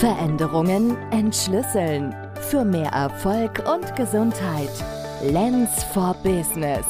Veränderungen 0.00 0.96
entschlüsseln. 1.12 2.14
Für 2.50 2.64
mehr 2.64 2.90
Erfolg 2.90 3.62
und 3.72 3.94
Gesundheit. 3.94 4.68
Lens 5.22 5.84
for 5.84 6.14
Business. 6.24 6.84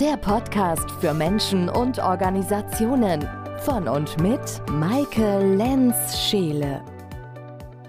Der 0.00 0.16
Podcast 0.16 0.90
für 1.00 1.14
Menschen 1.14 1.68
und 1.68 2.00
Organisationen. 2.00 3.26
Von 3.60 3.86
und 3.86 4.20
mit 4.20 4.40
Maike 4.68 5.38
Lenz-Scheele. 5.56 6.84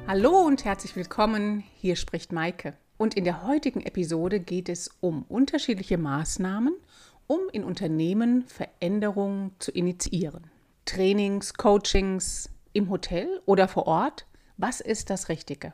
Hallo 0.08 0.46
und 0.46 0.64
herzlich 0.64 0.96
willkommen. 0.96 1.64
Hier 1.78 1.96
spricht 1.96 2.32
Maike. 2.32 2.76
Und 2.98 3.16
in 3.16 3.24
der 3.24 3.48
heutigen 3.48 3.82
Episode 3.82 4.40
geht 4.40 4.70
es 4.70 4.92
um 5.00 5.24
unterschiedliche 5.24 5.98
Maßnahmen, 5.98 6.76
um 7.26 7.40
in 7.52 7.64
Unternehmen 7.64 8.46
Veränderungen 8.46 9.56
zu 9.58 9.72
initiieren. 9.72 10.52
Trainings, 10.86 11.56
Coachings 11.56 12.52
im 12.74 12.92
Hotel 12.92 13.42
oder 13.46 13.68
vor 13.68 13.88
Ort? 13.88 14.28
Was 14.64 14.80
ist 14.80 15.10
das 15.10 15.28
Richtige? 15.28 15.74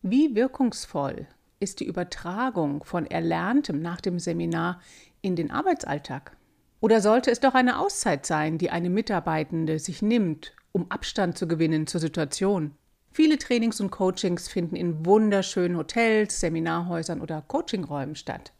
Wie 0.00 0.34
wirkungsvoll 0.34 1.26
ist 1.60 1.80
die 1.80 1.84
Übertragung 1.84 2.82
von 2.82 3.04
Erlerntem 3.04 3.82
nach 3.82 4.00
dem 4.00 4.18
Seminar 4.18 4.80
in 5.20 5.36
den 5.36 5.50
Arbeitsalltag? 5.50 6.34
Oder 6.80 7.02
sollte 7.02 7.30
es 7.30 7.40
doch 7.40 7.52
eine 7.52 7.78
Auszeit 7.78 8.24
sein, 8.24 8.56
die 8.56 8.70
eine 8.70 8.88
Mitarbeitende 8.88 9.78
sich 9.78 10.00
nimmt, 10.00 10.54
um 10.72 10.90
Abstand 10.90 11.36
zu 11.36 11.46
gewinnen 11.46 11.86
zur 11.86 12.00
Situation? 12.00 12.74
Viele 13.10 13.36
Trainings 13.36 13.82
und 13.82 13.90
Coachings 13.90 14.48
finden 14.48 14.76
in 14.76 15.04
wunderschönen 15.04 15.76
Hotels, 15.76 16.40
Seminarhäusern 16.40 17.20
oder 17.20 17.42
Coachingräumen 17.42 18.14
statt. 18.16 18.54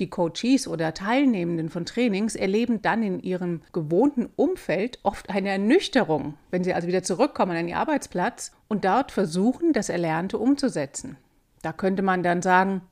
Die 0.00 0.10
Coaches 0.10 0.66
oder 0.66 0.92
Teilnehmenden 0.92 1.68
von 1.68 1.86
Trainings 1.86 2.34
erleben 2.34 2.82
dann 2.82 3.02
in 3.02 3.20
ihrem 3.20 3.62
gewohnten 3.72 4.28
Umfeld 4.34 4.98
oft 5.04 5.30
eine 5.30 5.50
Ernüchterung, 5.50 6.34
wenn 6.50 6.64
sie 6.64 6.74
also 6.74 6.88
wieder 6.88 7.04
zurückkommen 7.04 7.56
an 7.56 7.68
ihr 7.68 7.78
Arbeitsplatz 7.78 8.52
und 8.66 8.84
dort 8.84 9.12
versuchen, 9.12 9.72
das 9.72 9.88
Erlernte 9.88 10.38
umzusetzen. 10.38 11.16
Da 11.62 11.72
könnte 11.72 12.02
man 12.02 12.22
dann 12.22 12.42
sagen, 12.42 12.82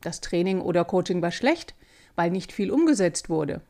das 0.00 0.20
Training 0.20 0.60
oder 0.60 0.84
Coaching 0.84 1.22
war 1.22 1.32
schlecht, 1.32 1.74
weil 2.14 2.30
nicht 2.30 2.52
viel 2.52 2.70
umgesetzt 2.70 3.28
wurde. 3.28 3.60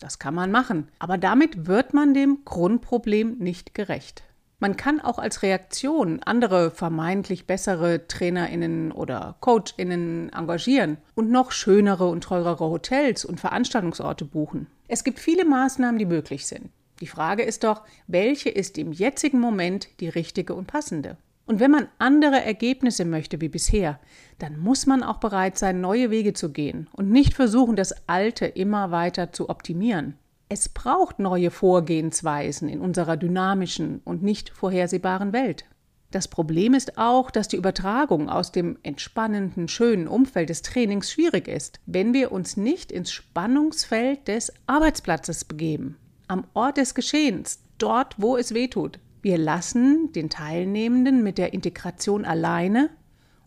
Das 0.00 0.18
kann 0.18 0.34
man 0.34 0.50
machen, 0.50 0.88
aber 0.98 1.16
damit 1.16 1.66
wird 1.66 1.94
man 1.94 2.12
dem 2.12 2.44
Grundproblem 2.44 3.38
nicht 3.38 3.74
gerecht. 3.74 4.24
Man 4.64 4.78
kann 4.78 4.98
auch 4.98 5.18
als 5.18 5.42
Reaktion 5.42 6.22
andere 6.24 6.70
vermeintlich 6.70 7.46
bessere 7.46 8.08
Trainerinnen 8.08 8.92
oder 8.92 9.36
Coachinnen 9.40 10.32
engagieren 10.32 10.96
und 11.14 11.30
noch 11.30 11.52
schönere 11.52 12.08
und 12.08 12.24
teurere 12.24 12.70
Hotels 12.70 13.26
und 13.26 13.40
Veranstaltungsorte 13.40 14.24
buchen. 14.24 14.68
Es 14.88 15.04
gibt 15.04 15.18
viele 15.18 15.44
Maßnahmen, 15.44 15.98
die 15.98 16.06
möglich 16.06 16.46
sind. 16.46 16.70
Die 17.00 17.06
Frage 17.06 17.42
ist 17.42 17.62
doch, 17.62 17.82
welche 18.06 18.48
ist 18.48 18.78
im 18.78 18.92
jetzigen 18.92 19.38
Moment 19.38 19.88
die 20.00 20.08
richtige 20.08 20.54
und 20.54 20.66
passende? 20.66 21.18
Und 21.44 21.60
wenn 21.60 21.70
man 21.70 21.88
andere 21.98 22.42
Ergebnisse 22.42 23.04
möchte 23.04 23.42
wie 23.42 23.50
bisher, 23.50 24.00
dann 24.38 24.58
muss 24.58 24.86
man 24.86 25.02
auch 25.02 25.18
bereit 25.18 25.58
sein, 25.58 25.82
neue 25.82 26.10
Wege 26.10 26.32
zu 26.32 26.52
gehen 26.52 26.88
und 26.92 27.10
nicht 27.10 27.34
versuchen, 27.34 27.76
das 27.76 28.08
Alte 28.08 28.46
immer 28.46 28.90
weiter 28.90 29.30
zu 29.30 29.50
optimieren. 29.50 30.16
Es 30.48 30.68
braucht 30.68 31.18
neue 31.18 31.50
Vorgehensweisen 31.50 32.68
in 32.68 32.80
unserer 32.80 33.16
dynamischen 33.16 34.00
und 34.04 34.22
nicht 34.22 34.50
vorhersehbaren 34.50 35.32
Welt. 35.32 35.64
Das 36.10 36.28
Problem 36.28 36.74
ist 36.74 36.96
auch, 36.96 37.32
dass 37.32 37.48
die 37.48 37.56
Übertragung 37.56 38.28
aus 38.28 38.52
dem 38.52 38.78
entspannenden, 38.84 39.66
schönen 39.66 40.06
Umfeld 40.06 40.48
des 40.48 40.62
Trainings 40.62 41.10
schwierig 41.10 41.48
ist, 41.48 41.80
wenn 41.86 42.14
wir 42.14 42.30
uns 42.30 42.56
nicht 42.56 42.92
ins 42.92 43.10
Spannungsfeld 43.10 44.28
des 44.28 44.52
Arbeitsplatzes 44.68 45.44
begeben, 45.44 45.96
am 46.28 46.46
Ort 46.54 46.76
des 46.76 46.94
Geschehens, 46.94 47.64
dort, 47.78 48.14
wo 48.18 48.36
es 48.36 48.54
weh 48.54 48.68
tut. 48.68 49.00
Wir 49.22 49.38
lassen 49.38 50.12
den 50.12 50.30
Teilnehmenden 50.30 51.24
mit 51.24 51.36
der 51.36 51.52
Integration 51.52 52.24
alleine 52.24 52.90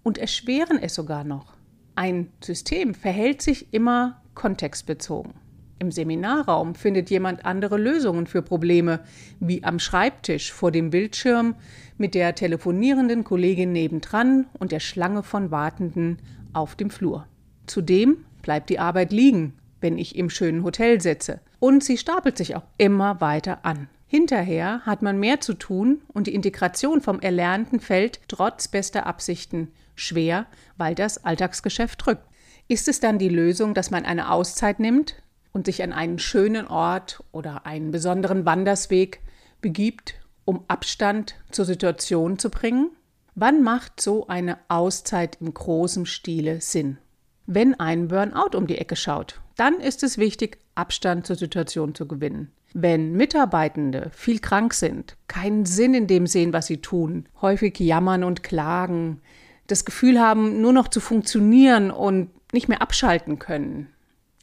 und 0.03 0.17
erschweren 0.17 0.77
es 0.77 0.95
sogar 0.95 1.23
noch. 1.23 1.53
Ein 1.95 2.33
System 2.43 2.95
verhält 2.95 3.41
sich 3.41 3.73
immer 3.73 4.21
kontextbezogen. 4.33 5.46
Im 5.79 5.91
Seminarraum 5.91 6.73
findet 6.73 7.09
jemand 7.11 7.45
andere 7.45 7.77
Lösungen 7.77 8.25
für 8.25 8.41
Probleme, 8.41 9.01
wie 9.39 9.63
am 9.63 9.77
Schreibtisch 9.77 10.51
vor 10.51 10.71
dem 10.71 10.89
Bildschirm 10.89 11.55
mit 11.97 12.15
der 12.15 12.33
telefonierenden 12.33 13.23
Kollegin 13.23 13.71
nebendran 13.71 14.47
und 14.57 14.71
der 14.71 14.79
Schlange 14.79 15.21
von 15.21 15.51
Wartenden 15.51 16.17
auf 16.53 16.75
dem 16.75 16.89
Flur. 16.89 17.27
Zudem 17.67 18.25
bleibt 18.41 18.69
die 18.69 18.79
Arbeit 18.79 19.11
liegen, 19.11 19.53
wenn 19.79 19.99
ich 19.99 20.15
im 20.15 20.31
schönen 20.31 20.63
Hotel 20.63 20.99
sitze, 20.99 21.41
und 21.59 21.83
sie 21.83 21.97
stapelt 21.97 22.37
sich 22.37 22.55
auch 22.55 22.63
immer 22.77 23.21
weiter 23.21 23.59
an. 23.63 23.87
Hinterher 24.07 24.81
hat 24.85 25.01
man 25.01 25.19
mehr 25.19 25.41
zu 25.41 25.53
tun 25.53 26.01
und 26.07 26.27
die 26.27 26.33
Integration 26.33 27.01
vom 27.01 27.19
Erlernten 27.19 27.79
fällt 27.79 28.21
trotz 28.27 28.67
bester 28.67 29.05
Absichten 29.05 29.67
schwer, 29.95 30.45
weil 30.77 30.95
das 30.95 31.23
Alltagsgeschäft 31.25 32.05
drückt. 32.05 32.23
Ist 32.69 32.87
es 32.87 32.99
dann 32.99 33.19
die 33.19 33.29
Lösung, 33.29 33.73
dass 33.73 33.91
man 33.91 34.05
eine 34.05 34.31
Auszeit 34.31 34.79
nimmt, 34.79 35.15
und 35.51 35.65
sich 35.65 35.83
an 35.83 35.93
einen 35.93 36.19
schönen 36.19 36.67
Ort 36.67 37.23
oder 37.31 37.65
einen 37.65 37.91
besonderen 37.91 38.45
Wandersweg 38.45 39.21
begibt, 39.61 40.15
um 40.45 40.63
Abstand 40.67 41.35
zur 41.51 41.65
Situation 41.65 42.39
zu 42.39 42.49
bringen? 42.49 42.91
Wann 43.35 43.63
macht 43.63 44.01
so 44.01 44.27
eine 44.27 44.57
Auszeit 44.67 45.37
im 45.41 45.53
großen 45.53 46.05
Stile 46.05 46.61
Sinn? 46.61 46.97
Wenn 47.45 47.79
ein 47.79 48.07
Burnout 48.07 48.57
um 48.57 48.67
die 48.67 48.77
Ecke 48.77 48.95
schaut, 48.95 49.39
dann 49.55 49.79
ist 49.79 50.03
es 50.03 50.17
wichtig, 50.17 50.57
Abstand 50.75 51.25
zur 51.25 51.35
Situation 51.35 51.95
zu 51.95 52.07
gewinnen. 52.07 52.51
Wenn 52.73 53.13
Mitarbeitende 53.13 54.11
viel 54.13 54.39
krank 54.39 54.73
sind, 54.73 55.17
keinen 55.27 55.65
Sinn 55.65 55.93
in 55.93 56.07
dem 56.07 56.27
sehen, 56.27 56.53
was 56.53 56.67
sie 56.67 56.81
tun, 56.81 57.27
häufig 57.41 57.79
jammern 57.79 58.23
und 58.23 58.43
klagen, 58.43 59.21
das 59.67 59.85
Gefühl 59.85 60.19
haben, 60.19 60.61
nur 60.61 60.73
noch 60.73 60.87
zu 60.87 60.99
funktionieren 60.99 61.91
und 61.91 62.29
nicht 62.53 62.69
mehr 62.69 62.81
abschalten 62.81 63.39
können, 63.39 63.87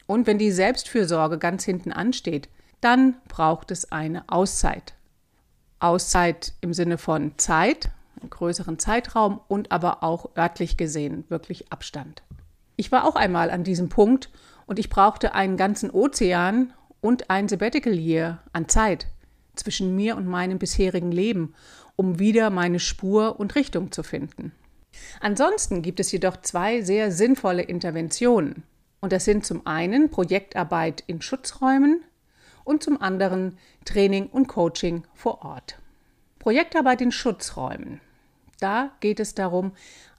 und 0.07 0.27
wenn 0.27 0.37
die 0.37 0.51
Selbstfürsorge 0.51 1.37
ganz 1.37 1.63
hinten 1.63 1.91
ansteht, 1.91 2.49
dann 2.81 3.15
braucht 3.27 3.71
es 3.71 3.91
eine 3.91 4.23
Auszeit. 4.27 4.93
Auszeit 5.79 6.53
im 6.61 6.73
Sinne 6.73 6.97
von 6.97 7.33
Zeit, 7.37 7.89
einen 8.19 8.29
größeren 8.29 8.79
Zeitraum 8.79 9.41
und 9.47 9.71
aber 9.71 10.03
auch 10.03 10.35
örtlich 10.37 10.77
gesehen 10.77 11.25
wirklich 11.29 11.71
Abstand. 11.71 12.23
Ich 12.75 12.91
war 12.91 13.05
auch 13.05 13.15
einmal 13.15 13.49
an 13.49 13.63
diesem 13.63 13.89
Punkt 13.89 14.29
und 14.65 14.79
ich 14.79 14.89
brauchte 14.89 15.33
einen 15.33 15.57
ganzen 15.57 15.89
Ozean 15.91 16.73
und 17.01 17.29
ein 17.29 17.47
Sabbatical 17.47 17.93
Year 17.93 18.39
an 18.53 18.67
Zeit 18.67 19.07
zwischen 19.55 19.95
mir 19.95 20.17
und 20.17 20.27
meinem 20.27 20.59
bisherigen 20.59 21.11
Leben, 21.11 21.53
um 21.95 22.19
wieder 22.19 22.49
meine 22.49 22.79
Spur 22.79 23.39
und 23.39 23.55
Richtung 23.55 23.91
zu 23.91 24.03
finden. 24.03 24.51
Ansonsten 25.19 25.81
gibt 25.81 25.99
es 25.99 26.11
jedoch 26.11 26.37
zwei 26.41 26.81
sehr 26.81 27.11
sinnvolle 27.11 27.61
Interventionen, 27.61 28.63
und 29.05 29.13
das 29.13 29.23
sind 29.23 29.45
zum 29.45 29.67
einen 29.67 30.09
Projektarbeit 30.09 31.03
in 31.05 31.21
Schutzräumen 31.21 32.01
und 32.63 32.81
zum 32.81 32.99
anderen 32.99 33.59
Training 33.85 34.25
und 34.25 34.47
Coaching 34.47 35.03
vor 35.13 35.45
Ort. 35.45 35.77
Projektarbeit 36.39 37.01
in 37.01 37.11
Schutzräumen. 37.11 38.01
Da 38.59 38.89
geht 39.01 39.19
es 39.19 39.35
darum, 39.35 39.73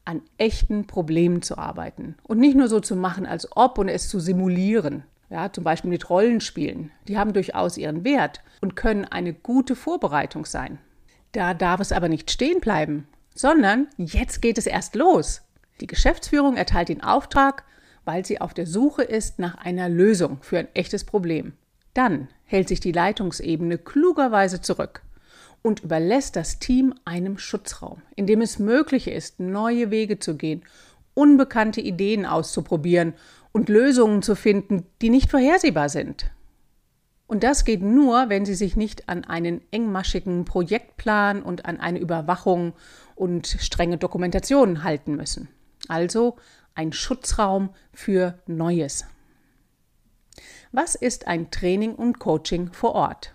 an 0.05 0.23
echten 0.39 0.87
Problemen 0.87 1.43
zu 1.43 1.59
arbeiten 1.59 2.15
und 2.23 2.39
nicht 2.39 2.57
nur 2.57 2.69
so 2.69 2.79
zu 2.79 2.95
machen, 2.95 3.27
als 3.27 3.49
ob 3.57 3.77
und 3.79 3.89
es 3.89 4.09
zu 4.09 4.21
simulieren. 4.21 5.03
Ja, 5.31 5.53
zum 5.53 5.65
Beispiel 5.65 5.91
mit 5.91 6.09
Rollenspielen. 6.09 6.93
Die 7.09 7.19
haben 7.19 7.33
durchaus 7.33 7.79
ihren 7.79 8.05
Wert 8.05 8.41
und 8.61 8.77
können 8.77 9.05
eine 9.05 9.33
gute 9.33 9.75
Vorbereitung 9.75 10.47
sein. 10.47 10.79
Da 11.33 11.55
darf 11.55 11.81
es 11.81 11.91
aber 11.91 12.09
nicht 12.09 12.31
stehen 12.31 12.61
bleiben, 12.61 13.09
sondern 13.35 13.89
jetzt 13.97 14.43
geht 14.43 14.59
es 14.59 14.67
erst 14.69 14.95
los. 14.95 15.43
Die 15.81 15.89
Geschäftsführung 15.89 16.57
erteilt 16.57 16.89
den 16.89 17.03
Auftrag 17.03 17.65
weil 18.07 18.25
sie 18.25 18.41
auf 18.41 18.55
der 18.55 18.67
Suche 18.67 19.03
ist 19.03 19.39
nach 19.39 19.57
einer 19.57 19.91
Lösung 19.91 20.39
für 20.41 20.59
ein 20.59 20.69
echtes 20.73 21.05
Problem. 21.05 21.53
Dann 21.93 22.29
hält 22.45 22.69
sich 22.69 22.81
die 22.81 22.93
Leitungsebene 22.93 23.77
klugerweise 23.77 24.63
zurück 24.63 25.03
und 25.63 25.81
überlässt 25.81 26.37
das 26.37 26.59
Team 26.59 26.95
einem 27.05 27.37
Schutzraum, 27.37 28.01
in 28.15 28.27
dem 28.27 28.41
es 28.41 28.59
möglich 28.59 29.09
ist, 29.09 29.41
neue 29.41 29.91
Wege 29.91 30.19
zu 30.19 30.37
gehen, 30.37 30.63
unbekannte 31.15 31.81
Ideen 31.81 32.25
auszuprobieren 32.25 33.15
und 33.53 33.69
Lösungen 33.69 34.23
zu 34.23 34.37
finden, 34.37 34.87
die 35.03 35.11
nicht 35.11 35.31
vorhersehbar 35.31 35.89
sind. 35.89 36.31
Und 37.27 37.43
das 37.43 37.65
geht 37.65 37.83
nur, 37.83 38.29
wenn 38.29 38.47
Sie 38.47 38.55
sich 38.55 38.77
nicht 38.77 39.09
an 39.09 39.25
einen 39.25 39.61
engmaschigen 39.73 40.45
Projektplan 40.45 41.43
und 41.43 41.67
an 41.67 41.81
eine 41.81 41.99
Überwachung 41.99 42.75
und 43.17 43.49
strenge 43.49 43.99
Dokumentation 43.99 44.85
halten 44.85 45.17
müssen. 45.17 45.49
Also 45.89 46.37
ein 46.77 46.93
Schutzraum 46.93 47.71
für 47.93 48.39
Neues. 48.47 49.07
Was 50.71 50.95
ist 50.95 51.27
ein 51.27 51.51
Training 51.51 51.95
und 51.95 52.19
Coaching 52.19 52.73
vor 52.73 52.95
Ort? 52.95 53.35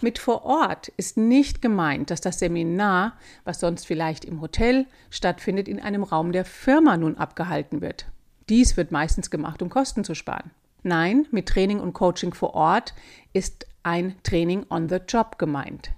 Mit 0.00 0.18
vor 0.18 0.44
Ort 0.44 0.88
ist 0.96 1.16
nicht 1.16 1.62
gemeint, 1.62 2.10
dass 2.10 2.20
das 2.20 2.38
Seminar, 2.38 3.14
was 3.44 3.60
sonst 3.60 3.86
vielleicht 3.86 4.24
im 4.24 4.40
Hotel 4.40 4.86
stattfindet, 5.10 5.68
in 5.68 5.80
einem 5.80 6.02
Raum 6.02 6.32
der 6.32 6.44
Firma 6.44 6.96
nun 6.96 7.16
abgehalten 7.16 7.80
wird. 7.80 8.06
Dies 8.48 8.76
wird 8.76 8.92
meistens 8.92 9.30
gemacht, 9.30 9.62
um 9.62 9.70
Kosten 9.70 10.04
zu 10.04 10.14
sparen. 10.14 10.50
Nein, 10.82 11.26
mit 11.30 11.48
Training 11.48 11.80
und 11.80 11.94
Coaching 11.94 12.34
vor 12.34 12.54
Ort 12.54 12.94
ist 13.32 13.66
ein 13.82 14.16
Training 14.22 14.66
on 14.68 14.88
the 14.88 14.98
Job 15.08 15.38
gemeint. 15.38 15.90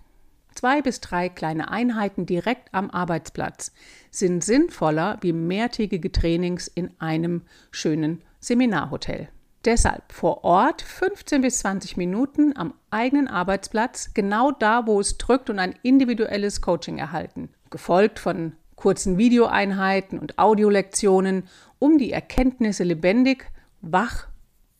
Zwei 0.58 0.82
bis 0.82 1.00
drei 1.00 1.28
kleine 1.28 1.70
Einheiten 1.70 2.26
direkt 2.26 2.74
am 2.74 2.90
Arbeitsplatz 2.90 3.70
sind 4.10 4.42
sinnvoller 4.42 5.16
wie 5.20 5.32
mehrtägige 5.32 6.10
Trainings 6.10 6.66
in 6.66 6.90
einem 6.98 7.42
schönen 7.70 8.22
Seminarhotel. 8.40 9.28
Deshalb 9.64 10.10
vor 10.10 10.42
Ort 10.42 10.82
15 10.82 11.42
bis 11.42 11.60
20 11.60 11.96
Minuten 11.96 12.56
am 12.56 12.74
eigenen 12.90 13.28
Arbeitsplatz, 13.28 14.14
genau 14.14 14.50
da, 14.50 14.88
wo 14.88 14.98
es 14.98 15.16
drückt 15.16 15.48
und 15.48 15.60
ein 15.60 15.76
individuelles 15.84 16.60
Coaching 16.60 16.98
erhalten, 16.98 17.50
gefolgt 17.70 18.18
von 18.18 18.54
kurzen 18.74 19.16
Videoeinheiten 19.16 20.18
und 20.18 20.40
Audiolektionen, 20.40 21.44
um 21.78 21.98
die 21.98 22.10
Erkenntnisse 22.10 22.82
lebendig, 22.82 23.48
wach 23.80 24.26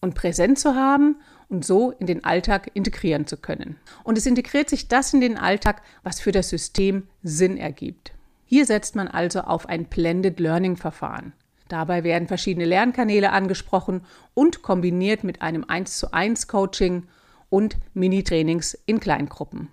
und 0.00 0.16
präsent 0.16 0.58
zu 0.58 0.74
haben 0.74 1.18
und 1.48 1.64
so 1.64 1.92
in 1.92 2.06
den 2.06 2.24
Alltag 2.24 2.70
integrieren 2.74 3.26
zu 3.26 3.36
können. 3.36 3.76
Und 4.04 4.18
es 4.18 4.26
integriert 4.26 4.68
sich 4.68 4.88
das 4.88 5.14
in 5.14 5.20
den 5.20 5.38
Alltag, 5.38 5.82
was 6.02 6.20
für 6.20 6.32
das 6.32 6.48
System 6.48 7.08
Sinn 7.22 7.56
ergibt. 7.56 8.12
Hier 8.44 8.66
setzt 8.66 8.96
man 8.96 9.08
also 9.08 9.40
auf 9.40 9.68
ein 9.68 9.86
Blended 9.86 10.40
Learning 10.40 10.76
Verfahren. 10.76 11.32
Dabei 11.68 12.02
werden 12.02 12.28
verschiedene 12.28 12.64
Lernkanäle 12.64 13.30
angesprochen 13.30 14.02
und 14.34 14.62
kombiniert 14.62 15.22
mit 15.22 15.42
einem 15.42 15.64
1 15.68 15.98
zu 15.98 16.12
1 16.12 16.48
Coaching 16.48 17.06
und 17.50 17.76
Mini-Trainings 17.94 18.78
in 18.86 19.00
Kleingruppen. 19.00 19.68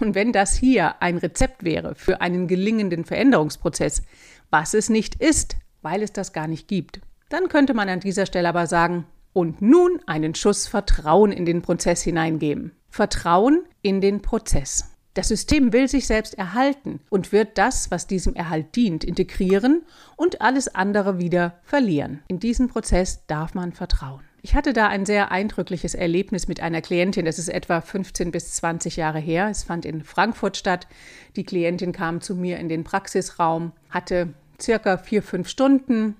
Und 0.00 0.14
wenn 0.14 0.32
das 0.32 0.54
hier 0.54 1.00
ein 1.02 1.18
Rezept 1.18 1.64
wäre 1.64 1.94
für 1.94 2.20
einen 2.20 2.46
gelingenden 2.46 3.04
Veränderungsprozess, 3.04 4.02
was 4.50 4.74
es 4.74 4.88
nicht 4.88 5.16
ist, 5.16 5.56
weil 5.82 6.02
es 6.02 6.12
das 6.12 6.32
gar 6.32 6.46
nicht 6.46 6.68
gibt, 6.68 7.00
dann 7.28 7.48
könnte 7.48 7.74
man 7.74 7.88
an 7.88 8.00
dieser 8.00 8.26
Stelle 8.26 8.48
aber 8.48 8.66
sagen, 8.66 9.04
und 9.38 9.62
nun 9.62 10.00
einen 10.06 10.34
Schuss 10.34 10.66
Vertrauen 10.66 11.30
in 11.30 11.46
den 11.46 11.62
Prozess 11.62 12.02
hineingeben. 12.02 12.72
Vertrauen 12.88 13.62
in 13.82 14.00
den 14.00 14.20
Prozess. 14.20 14.90
Das 15.14 15.28
System 15.28 15.72
will 15.72 15.86
sich 15.86 16.08
selbst 16.08 16.36
erhalten 16.36 16.98
und 17.08 17.30
wird 17.30 17.56
das, 17.56 17.92
was 17.92 18.08
diesem 18.08 18.34
Erhalt 18.34 18.74
dient, 18.74 19.04
integrieren 19.04 19.82
und 20.16 20.40
alles 20.40 20.74
andere 20.74 21.20
wieder 21.20 21.60
verlieren. 21.62 22.20
In 22.26 22.40
diesen 22.40 22.66
Prozess 22.66 23.26
darf 23.28 23.54
man 23.54 23.72
vertrauen. 23.72 24.22
Ich 24.42 24.56
hatte 24.56 24.72
da 24.72 24.88
ein 24.88 25.06
sehr 25.06 25.30
eindrückliches 25.30 25.94
Erlebnis 25.94 26.48
mit 26.48 26.58
einer 26.58 26.82
Klientin. 26.82 27.24
Das 27.24 27.38
ist 27.38 27.48
etwa 27.48 27.80
15 27.80 28.32
bis 28.32 28.54
20 28.54 28.96
Jahre 28.96 29.20
her. 29.20 29.46
Es 29.48 29.62
fand 29.62 29.84
in 29.84 30.02
Frankfurt 30.02 30.56
statt. 30.56 30.88
Die 31.36 31.44
Klientin 31.44 31.92
kam 31.92 32.20
zu 32.20 32.34
mir 32.34 32.58
in 32.58 32.68
den 32.68 32.82
Praxisraum, 32.82 33.70
hatte 33.88 34.34
circa 34.60 34.98
vier, 34.98 35.22
fünf 35.22 35.48
Stunden. 35.48 36.16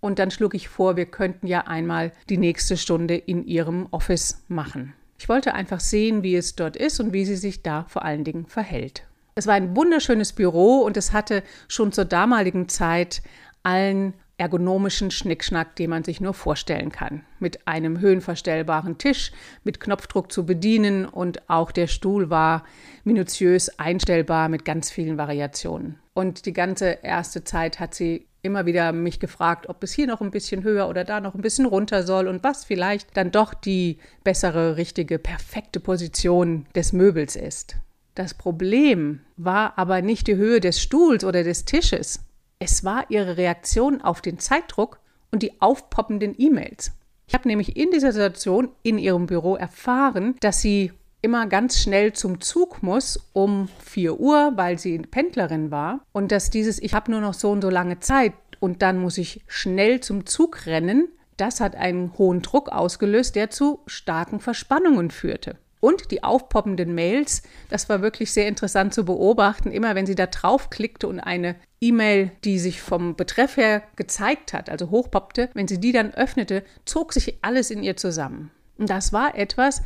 Und 0.00 0.18
dann 0.18 0.30
schlug 0.30 0.54
ich 0.54 0.68
vor, 0.68 0.96
wir 0.96 1.06
könnten 1.06 1.46
ja 1.46 1.66
einmal 1.66 2.12
die 2.28 2.38
nächste 2.38 2.76
Stunde 2.76 3.16
in 3.16 3.44
ihrem 3.44 3.86
Office 3.90 4.44
machen. 4.48 4.94
Ich 5.18 5.28
wollte 5.28 5.54
einfach 5.54 5.80
sehen, 5.80 6.22
wie 6.22 6.36
es 6.36 6.54
dort 6.54 6.76
ist 6.76 7.00
und 7.00 7.12
wie 7.12 7.24
sie 7.24 7.36
sich 7.36 7.62
da 7.62 7.84
vor 7.88 8.04
allen 8.04 8.22
Dingen 8.22 8.46
verhält. 8.46 9.04
Es 9.34 9.46
war 9.46 9.54
ein 9.54 9.76
wunderschönes 9.76 10.32
Büro 10.32 10.78
und 10.80 10.96
es 10.96 11.12
hatte 11.12 11.42
schon 11.66 11.92
zur 11.92 12.04
damaligen 12.04 12.68
Zeit 12.68 13.22
allen 13.62 14.14
ergonomischen 14.36 15.10
Schnickschnack, 15.10 15.74
den 15.74 15.90
man 15.90 16.04
sich 16.04 16.20
nur 16.20 16.32
vorstellen 16.32 16.92
kann. 16.92 17.24
Mit 17.40 17.66
einem 17.66 17.98
höhenverstellbaren 17.98 18.96
Tisch, 18.96 19.32
mit 19.64 19.80
Knopfdruck 19.80 20.30
zu 20.30 20.46
bedienen 20.46 21.06
und 21.06 21.50
auch 21.50 21.72
der 21.72 21.88
Stuhl 21.88 22.30
war 22.30 22.64
minutiös 23.02 23.80
einstellbar 23.80 24.48
mit 24.48 24.64
ganz 24.64 24.90
vielen 24.90 25.18
Variationen. 25.18 25.98
Und 26.14 26.46
die 26.46 26.52
ganze 26.52 26.98
erste 27.02 27.42
Zeit 27.42 27.80
hat 27.80 27.94
sie 27.94 28.27
immer 28.42 28.66
wieder 28.66 28.92
mich 28.92 29.20
gefragt, 29.20 29.68
ob 29.68 29.82
es 29.82 29.92
hier 29.92 30.06
noch 30.06 30.20
ein 30.20 30.30
bisschen 30.30 30.62
höher 30.62 30.88
oder 30.88 31.04
da 31.04 31.20
noch 31.20 31.34
ein 31.34 31.42
bisschen 31.42 31.66
runter 31.66 32.02
soll 32.02 32.28
und 32.28 32.44
was 32.44 32.64
vielleicht 32.64 33.16
dann 33.16 33.30
doch 33.30 33.54
die 33.54 33.98
bessere, 34.24 34.76
richtige, 34.76 35.18
perfekte 35.18 35.80
Position 35.80 36.66
des 36.74 36.92
Möbels 36.92 37.36
ist. 37.36 37.76
Das 38.14 38.34
Problem 38.34 39.20
war 39.36 39.78
aber 39.78 40.02
nicht 40.02 40.26
die 40.26 40.36
Höhe 40.36 40.60
des 40.60 40.80
Stuhls 40.80 41.24
oder 41.24 41.44
des 41.44 41.64
Tisches. 41.64 42.20
Es 42.58 42.84
war 42.84 43.04
ihre 43.10 43.36
Reaktion 43.36 44.00
auf 44.00 44.20
den 44.20 44.38
Zeitdruck 44.38 44.98
und 45.30 45.42
die 45.42 45.60
aufpoppenden 45.60 46.34
E-Mails. 46.36 46.92
Ich 47.26 47.34
habe 47.34 47.46
nämlich 47.46 47.76
in 47.76 47.90
dieser 47.90 48.12
Situation 48.12 48.70
in 48.82 48.98
ihrem 48.98 49.26
Büro 49.26 49.54
erfahren, 49.54 50.34
dass 50.40 50.62
sie 50.62 50.92
immer 51.20 51.46
ganz 51.46 51.78
schnell 51.78 52.12
zum 52.12 52.40
Zug 52.40 52.82
muss 52.82 53.28
um 53.32 53.68
4 53.84 54.20
Uhr, 54.20 54.52
weil 54.56 54.78
sie 54.78 54.98
Pendlerin 54.98 55.70
war. 55.70 56.00
Und 56.12 56.32
dass 56.32 56.50
dieses, 56.50 56.80
ich 56.80 56.94
habe 56.94 57.10
nur 57.10 57.20
noch 57.20 57.34
so 57.34 57.50
und 57.50 57.62
so 57.62 57.70
lange 57.70 58.00
Zeit 58.00 58.34
und 58.60 58.82
dann 58.82 58.98
muss 58.98 59.18
ich 59.18 59.42
schnell 59.46 60.00
zum 60.00 60.26
Zug 60.26 60.66
rennen, 60.66 61.08
das 61.36 61.60
hat 61.60 61.76
einen 61.76 62.16
hohen 62.18 62.42
Druck 62.42 62.68
ausgelöst, 62.68 63.36
der 63.36 63.50
zu 63.50 63.80
starken 63.86 64.40
Verspannungen 64.40 65.10
führte. 65.10 65.56
Und 65.80 66.10
die 66.10 66.24
aufpoppenden 66.24 66.92
Mails, 66.94 67.42
das 67.70 67.88
war 67.88 68.02
wirklich 68.02 68.32
sehr 68.32 68.48
interessant 68.48 68.92
zu 68.92 69.04
beobachten. 69.04 69.70
Immer 69.70 69.94
wenn 69.94 70.06
sie 70.06 70.16
da 70.16 70.26
draufklickte 70.26 71.06
und 71.06 71.20
eine 71.20 71.54
E-Mail, 71.80 72.32
die 72.42 72.58
sich 72.58 72.82
vom 72.82 73.14
Betreff 73.14 73.56
her 73.56 73.84
gezeigt 73.94 74.52
hat, 74.52 74.70
also 74.70 74.90
hochpoppte, 74.90 75.50
wenn 75.54 75.68
sie 75.68 75.78
die 75.78 75.92
dann 75.92 76.12
öffnete, 76.12 76.64
zog 76.84 77.12
sich 77.12 77.38
alles 77.42 77.70
in 77.70 77.84
ihr 77.84 77.96
zusammen. 77.96 78.50
Und 78.76 78.90
das 78.90 79.12
war 79.12 79.36
etwas, 79.36 79.82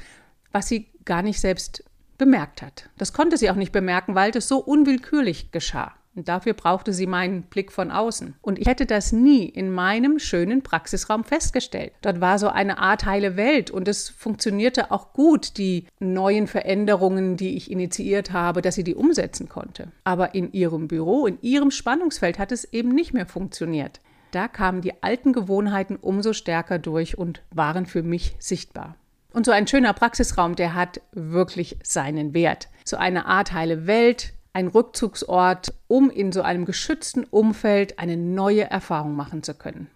was 0.50 0.68
sie 0.68 0.88
gar 1.04 1.22
nicht 1.22 1.40
selbst 1.40 1.84
bemerkt 2.18 2.62
hat. 2.62 2.88
Das 2.98 3.12
konnte 3.12 3.36
sie 3.36 3.50
auch 3.50 3.56
nicht 3.56 3.72
bemerken, 3.72 4.14
weil 4.14 4.30
das 4.30 4.48
so 4.48 4.58
unwillkürlich 4.58 5.50
geschah. 5.50 5.92
Und 6.14 6.28
dafür 6.28 6.52
brauchte 6.52 6.92
sie 6.92 7.06
meinen 7.06 7.44
Blick 7.44 7.72
von 7.72 7.90
außen. 7.90 8.34
Und 8.42 8.58
ich 8.58 8.66
hätte 8.66 8.84
das 8.84 9.12
nie 9.12 9.46
in 9.46 9.72
meinem 9.72 10.18
schönen 10.18 10.62
Praxisraum 10.62 11.24
festgestellt. 11.24 11.92
Dort 12.02 12.20
war 12.20 12.38
so 12.38 12.48
eine 12.48 12.78
Art 12.78 13.06
heile 13.06 13.36
Welt 13.36 13.70
und 13.70 13.88
es 13.88 14.10
funktionierte 14.10 14.90
auch 14.90 15.14
gut, 15.14 15.56
die 15.56 15.86
neuen 16.00 16.46
Veränderungen, 16.46 17.38
die 17.38 17.56
ich 17.56 17.70
initiiert 17.70 18.30
habe, 18.32 18.60
dass 18.60 18.74
sie 18.74 18.84
die 18.84 18.94
umsetzen 18.94 19.48
konnte. 19.48 19.90
Aber 20.04 20.34
in 20.34 20.52
ihrem 20.52 20.86
Büro, 20.86 21.26
in 21.26 21.40
ihrem 21.40 21.70
Spannungsfeld 21.70 22.38
hat 22.38 22.52
es 22.52 22.70
eben 22.72 22.90
nicht 22.90 23.14
mehr 23.14 23.26
funktioniert. 23.26 24.00
Da 24.32 24.48
kamen 24.48 24.82
die 24.82 25.02
alten 25.02 25.32
Gewohnheiten 25.32 25.96
umso 25.96 26.34
stärker 26.34 26.78
durch 26.78 27.16
und 27.16 27.42
waren 27.50 27.86
für 27.86 28.02
mich 28.02 28.34
sichtbar. 28.38 28.96
Und 29.32 29.46
so 29.46 29.52
ein 29.52 29.66
schöner 29.66 29.92
Praxisraum, 29.92 30.56
der 30.56 30.74
hat 30.74 31.00
wirklich 31.12 31.78
seinen 31.82 32.34
Wert. 32.34 32.68
So 32.84 32.96
eine 32.96 33.26
Art 33.26 33.52
heile 33.52 33.86
Welt, 33.86 34.34
ein 34.52 34.68
Rückzugsort, 34.68 35.72
um 35.88 36.10
in 36.10 36.32
so 36.32 36.42
einem 36.42 36.64
geschützten 36.64 37.24
Umfeld 37.24 37.98
eine 37.98 38.16
neue 38.16 38.68
Erfahrung 38.70 39.16
machen 39.16 39.42
zu 39.42 39.54
können. 39.54 39.88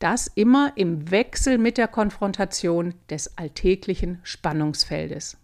Das 0.00 0.28
immer 0.28 0.72
im 0.76 1.10
Wechsel 1.10 1.58
mit 1.58 1.78
der 1.78 1.86
Konfrontation 1.86 2.94
des 3.10 3.36
alltäglichen 3.38 4.18
Spannungsfeldes. 4.22 5.36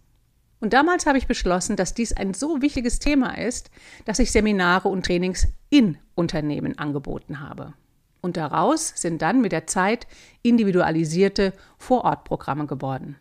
Und 0.59 0.73
damals 0.73 1.05
habe 1.05 1.19
ich 1.19 1.27
beschlossen, 1.27 1.75
dass 1.75 1.93
dies 1.93 2.13
ein 2.13 2.33
so 2.33 2.61
wichtiges 2.61 2.97
Thema 2.97 3.37
ist, 3.37 3.69
dass 4.05 4.19
ich 4.19 4.31
Seminare 4.31 4.89
und 4.89 5.05
Trainings 5.05 5.47
in 5.69 5.97
Unternehmen 6.15 6.77
angeboten 6.79 7.39
habe. 7.39 7.75
Und 8.21 8.35
daraus 8.35 8.91
sind 8.95 9.21
dann 9.21 9.41
mit 9.41 9.51
der 9.51 9.67
Zeit 9.67 10.07
individualisierte 10.41 11.53
Vorortprogramme 11.77 12.65
geworden. 12.65 13.17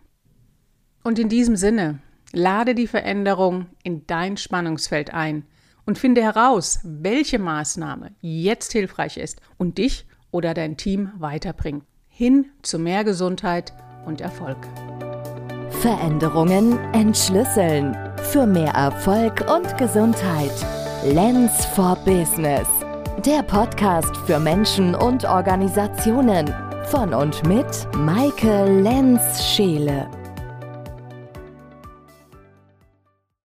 Und 1.07 1.21
in 1.21 1.29
diesem 1.29 1.55
Sinne, 1.55 2.01
lade 2.33 2.75
die 2.75 2.89
Veränderung 2.89 3.67
in 3.85 4.05
dein 4.09 4.37
Spannungsfeld 4.37 5.15
ein 5.15 5.45
und 5.85 5.99
finde 5.99 6.21
heraus, 6.21 6.81
welche 6.83 7.39
Maßnahme 7.39 8.11
jetzt 8.21 8.73
hilfreich 8.73 9.17
ist 9.17 9.41
und 9.57 9.79
dich 9.79 10.09
oder 10.33 10.53
dein 10.53 10.77
Team 10.77 11.13
weiterbringt. 11.17 11.85
Hin 12.09 12.47
zu 12.63 12.81
mehr 12.81 13.05
Gesundheit 13.05 13.73
und 14.05 14.21
Erfolg. 14.21 14.57
Veränderungen 15.81 16.77
entschlüsseln. 16.93 17.97
Für 18.33 18.45
mehr 18.45 18.73
Erfolg 18.73 19.45
und 19.49 19.79
Gesundheit. 19.79 20.51
Lens 21.05 21.67
for 21.67 21.95
Business. 22.05 22.67
Der 23.25 23.45
Podcast 23.45 24.17
für 24.27 24.41
Menschen 24.41 24.97
und 24.97 25.25
Organisationen. 25.25 26.53
Von 26.87 27.15
und 27.15 27.47
mit 27.47 27.87
Maike 27.95 28.65
Lenz-Scheele. 28.83 30.11